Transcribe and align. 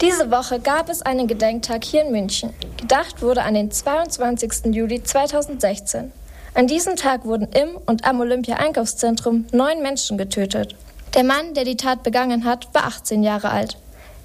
Diese 0.00 0.30
Woche 0.30 0.60
gab 0.60 0.88
es 0.88 1.02
einen 1.02 1.26
Gedenktag 1.26 1.82
hier 1.82 2.04
in 2.04 2.12
München. 2.12 2.54
Gedacht 2.76 3.20
wurde 3.20 3.42
an 3.42 3.54
den 3.54 3.72
22. 3.72 4.72
Juli 4.72 5.02
2016. 5.02 6.12
An 6.54 6.68
diesem 6.68 6.94
Tag 6.94 7.24
wurden 7.24 7.48
im 7.52 7.70
und 7.84 8.04
am 8.04 8.20
Olympia-Einkaufszentrum 8.20 9.46
neun 9.50 9.82
Menschen 9.82 10.16
getötet. 10.16 10.76
Der 11.14 11.24
Mann, 11.24 11.52
der 11.54 11.64
die 11.64 11.76
Tat 11.76 12.04
begangen 12.04 12.44
hat, 12.44 12.72
war 12.74 12.84
18 12.84 13.24
Jahre 13.24 13.50
alt. 13.50 13.76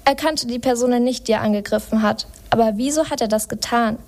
Er 0.04 0.14
kannte 0.14 0.46
die 0.46 0.60
Person 0.60 1.02
nicht, 1.02 1.26
die 1.26 1.32
er 1.32 1.40
angegriffen 1.40 2.02
hat. 2.02 2.28
Aber 2.50 2.74
wieso 2.76 3.10
hat 3.10 3.20
er 3.20 3.28
das 3.28 3.48
getan? 3.48 3.98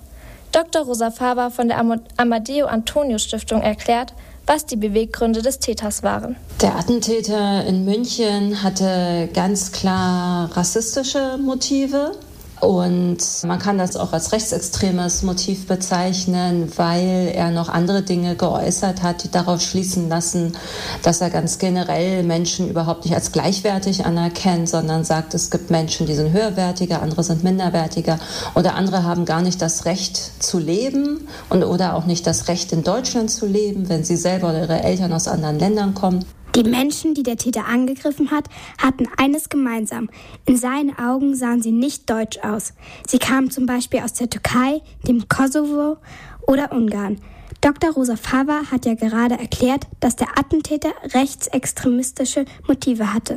Dr. 0.53 0.83
Rosa 0.83 1.11
Faber 1.11 1.51
von 1.51 1.67
der 1.67 1.83
Amadeo 2.17 2.67
Antonio 2.67 3.19
Stiftung 3.19 3.63
erklärt, 3.63 4.15
was 4.47 4.67
die 4.67 4.77
Beweggründe 4.77 5.43
des 5.43 5.59
Täters 5.59 6.03
waren. 6.03 6.37
Der 6.63 6.77
Attentäter 6.77 7.65
in 7.67 7.85
München 7.85 8.63
hatte 8.63 9.29
ganz 9.35 9.73
klar 9.73 10.57
rassistische 10.57 11.39
Motive. 11.39 12.13
Und 12.61 13.19
man 13.45 13.59
kann 13.59 13.77
das 13.77 13.97
auch 13.97 14.13
als 14.13 14.33
rechtsextremes 14.33 15.23
Motiv 15.23 15.67
bezeichnen, 15.67 16.73
weil 16.77 17.31
er 17.35 17.51
noch 17.51 17.69
andere 17.69 18.03
Dinge 18.03 18.35
geäußert 18.35 19.03
hat, 19.03 19.25
die 19.25 19.31
darauf 19.31 19.61
schließen 19.61 20.09
lassen, 20.09 20.57
dass 21.03 21.21
er 21.21 21.29
ganz 21.29 21.59
generell 21.59 22.23
Menschen 22.23 22.71
überhaupt 22.71 23.05
nicht 23.05 23.15
als 23.15 23.33
gleichwertig 23.33 24.07
anerkennt, 24.07 24.69
sondern 24.71 25.05
sagt, 25.05 25.35
es 25.35 25.51
gibt 25.51 25.71
Menschen, 25.71 26.07
die 26.07 26.15
sind 26.15 26.33
höherwertiger, 26.33 27.03
andere 27.03 27.23
sind 27.25 27.45
minderwertiger 27.45 28.19
oder 28.55 28.75
andere 28.75 29.05
haben 29.05 29.27
gar 29.27 29.43
nicht 29.43 29.61
das 29.61 29.85
Recht 29.85 30.43
zu 30.43 30.59
leben 30.59 31.29
und 31.51 31.63
oder 31.63 31.95
auch 31.95 32.07
nicht 32.07 32.27
das 32.27 32.49
Recht 32.49 32.73
in 32.73 32.83
Deutschland 32.83 33.31
zu 33.31 33.47
leben, 33.47 33.89
wenn 33.91 34.05
sie 34.05 34.17
selber 34.17 34.49
oder 34.49 34.63
ihre 34.63 34.83
Eltern 34.83 35.13
aus 35.13 35.29
anderen 35.29 35.59
Ländern 35.59 35.95
kommen. 35.95 36.25
Die 36.57 36.65
Menschen, 36.65 37.13
die 37.13 37.23
der 37.23 37.37
Täter 37.37 37.67
angegriffen 37.67 38.31
hat, 38.31 38.47
hatten 38.79 39.07
eines 39.19 39.51
gemeinsam. 39.51 40.09
In 40.47 40.57
seinen 40.57 40.99
Augen 40.99 41.35
sahen 41.35 41.61
sie 41.61 41.71
nicht 41.71 42.09
deutsch 42.09 42.39
aus. 42.39 42.73
Sie 43.07 43.19
kamen 43.19 43.51
zum 43.51 43.67
Beispiel 43.67 44.01
aus 44.01 44.15
der 44.15 44.31
Türkei, 44.31 44.81
dem 45.07 45.29
Kosovo 45.29 45.99
oder 46.47 46.73
Ungarn. 46.73 47.21
Dr. 47.61 47.91
Rosa 47.91 48.17
Faber 48.17 48.71
hat 48.71 48.87
ja 48.87 48.95
gerade 48.95 49.39
erklärt, 49.39 49.87
dass 50.01 50.17
der 50.17 50.39
Attentäter 50.39 50.95
rechtsextremistische 51.13 52.47
Motive 52.67 53.13
hatte. 53.13 53.37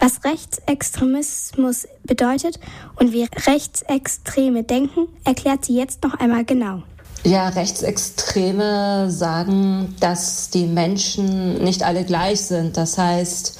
Was 0.00 0.24
Rechtsextremismus 0.24 1.86
bedeutet 2.02 2.58
und 2.96 3.12
wie 3.12 3.28
Rechtsextreme 3.46 4.64
denken, 4.64 5.06
erklärt 5.24 5.64
sie 5.64 5.76
jetzt 5.76 6.02
noch 6.02 6.14
einmal 6.14 6.44
genau. 6.44 6.82
Ja, 7.24 7.48
Rechtsextreme 7.48 9.10
sagen, 9.10 9.96
dass 10.00 10.50
die 10.50 10.66
Menschen 10.66 11.62
nicht 11.62 11.82
alle 11.82 12.04
gleich 12.04 12.42
sind. 12.42 12.76
Das 12.76 12.96
heißt, 12.96 13.58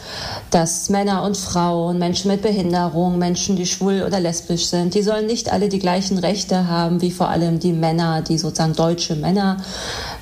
dass 0.50 0.88
Männer 0.88 1.24
und 1.24 1.36
Frauen, 1.36 1.98
Menschen 1.98 2.30
mit 2.30 2.40
Behinderung, 2.40 3.18
Menschen, 3.18 3.56
die 3.56 3.66
schwul 3.66 4.04
oder 4.06 4.20
lesbisch 4.20 4.66
sind, 4.66 4.94
die 4.94 5.02
sollen 5.02 5.26
nicht 5.26 5.52
alle 5.52 5.68
die 5.68 5.80
gleichen 5.80 6.18
Rechte 6.18 6.68
haben 6.68 7.02
wie 7.02 7.10
vor 7.10 7.28
allem 7.28 7.58
die 7.58 7.72
Männer, 7.72 8.22
die 8.22 8.38
sozusagen 8.38 8.74
deutsche 8.74 9.16
Männer 9.16 9.58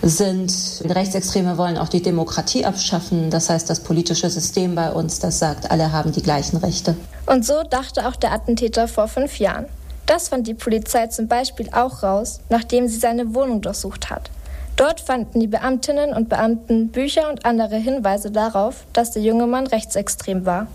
sind. 0.03 0.53
Rechtsextreme 0.85 1.59
wollen 1.59 1.77
auch 1.77 1.89
die 1.89 2.03
Demokratie 2.03 2.65
abschaffen. 2.65 3.31
Das 3.31 3.51
heißt, 3.51 3.69
das 3.69 3.81
politische 3.81 4.31
System 4.31 4.75
bei 4.75 4.91
uns, 4.91 5.19
das 5.19 5.39
sagt, 5.39 5.71
alle 5.71 5.93
haben 5.93 6.11
die 6.11 6.23
gleichen 6.23 6.57
Rechte. 6.57 6.97
Und 7.27 7.45
so 7.45 7.63
dachte 7.69 8.09
auch 8.09 8.17
der 8.17 8.33
Attentäter 8.33 8.89
vor 8.89 9.09
fünf 9.09 9.39
Jahren. 9.39 9.67
Das 10.07 10.29
fand 10.29 10.47
die 10.47 10.55
Polizei 10.55 11.09
zum 11.09 11.27
Beispiel 11.27 11.69
auch 11.73 12.03
raus, 12.03 12.41
nachdem 12.49 12.87
sie 12.87 12.99
seine 12.99 13.35
Wohnung 13.35 13.61
durchsucht 13.61 14.09
hat. 14.09 14.31
Dort 14.77 15.01
fanden 15.01 15.41
die 15.41 15.47
Beamtinnen 15.47 16.13
und 16.13 16.29
Beamten 16.29 16.89
Bücher 16.89 17.29
und 17.29 17.45
andere 17.45 17.77
Hinweise 17.77 18.31
darauf, 18.31 18.85
dass 18.93 19.11
der 19.11 19.23
junge 19.23 19.47
Mann 19.47 19.67
rechtsextrem 19.67 20.47
war. 20.47 20.69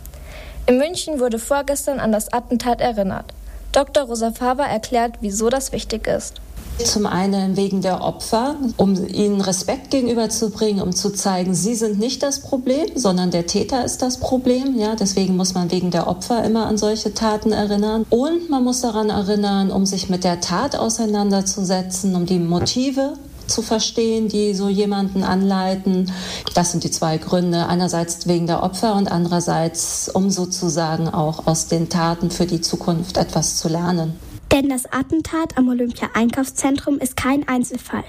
In 0.66 0.78
München 0.78 1.20
wurde 1.20 1.40
vorgestern 1.40 2.00
an 2.00 2.12
das 2.12 2.34
Attentat 2.34 2.82
erinnert. 2.82 3.34
Dr. 3.72 4.04
Rosa 4.04 4.32
Faber 4.32 4.66
erklärt, 4.66 5.16
wieso 5.22 5.50
das 5.50 5.72
wichtig 5.72 6.08
ist. 6.08 6.42
Zum 6.86 7.06
einen 7.06 7.58
wegen 7.58 7.82
der 7.82 8.02
Opfer, 8.04 8.56
um 8.78 8.96
ihnen 9.08 9.42
Respekt 9.42 9.92
gegenüberzubringen, 9.92 10.82
um 10.82 10.94
zu 10.94 11.10
zeigen, 11.12 11.54
sie 11.54 11.76
sind 11.76 12.00
nicht 12.00 12.24
das 12.24 12.42
Problem, 12.42 12.88
sondern 12.96 13.32
der 13.32 13.48
Täter 13.48 13.86
ist 13.86 14.02
das 14.02 14.20
Problem. 14.20 14.78
Ja, 14.78 14.96
deswegen 14.96 15.38
muss 15.38 15.54
man 15.54 15.72
wegen 15.72 15.92
der 15.92 16.08
Opfer 16.08 16.44
immer 16.44 16.66
an 16.66 16.78
solche 16.78 17.14
Taten 17.14 17.52
erinnern. 17.52 18.06
Und 18.10 18.50
man 18.50 18.64
muss 18.64 18.82
daran 18.82 19.10
erinnern, 19.10 19.72
um 19.72 19.86
sich 19.86 20.10
mit 20.10 20.24
der 20.24 20.42
Tat 20.42 20.76
auseinanderzusetzen, 20.76 22.16
um 22.16 22.26
die 22.26 22.40
Motive 22.40 23.14
zu 23.48 23.62
verstehen, 23.62 24.28
die 24.28 24.54
so 24.54 24.70
jemanden 24.70 25.24
anleiten. 25.24 26.12
Das 26.54 26.72
sind 26.72 26.84
die 26.84 26.92
zwei 26.92 27.18
Gründe. 27.18 27.68
Einerseits 27.68 28.28
wegen 28.28 28.48
der 28.48 28.64
Opfer 28.64 28.96
und 28.96 29.12
andererseits, 29.12 30.10
um 30.10 30.30
sozusagen 30.30 31.10
auch 31.10 31.48
aus 31.48 31.68
den 31.68 31.90
Taten 31.90 32.32
für 32.32 32.46
die 32.46 32.62
Zukunft 32.62 33.18
etwas 33.18 33.58
zu 33.58 33.68
lernen. 33.68 34.14
Denn 34.52 34.68
das 34.68 34.86
Attentat 34.92 35.58
am 35.58 35.70
Olympia-Einkaufszentrum 35.70 36.98
ist 37.00 37.16
kein 37.16 37.48
Einzelfall. 37.48 38.04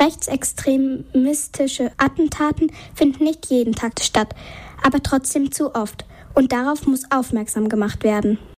Rechtsextremistische 0.00 1.92
Attentaten 1.98 2.72
finden 2.96 3.22
nicht 3.22 3.46
jeden 3.46 3.74
Tag 3.74 4.00
statt, 4.00 4.34
aber 4.82 5.00
trotzdem 5.02 5.52
zu 5.52 5.74
oft. 5.74 6.04
Und 6.34 6.50
darauf 6.50 6.88
muss 6.88 7.12
aufmerksam 7.12 7.68
gemacht 7.68 8.02
werden. 8.02 8.38